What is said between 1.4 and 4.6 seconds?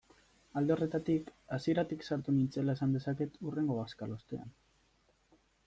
hasieratik sartu nintzela esan dezaket hurrengo bazkalostean.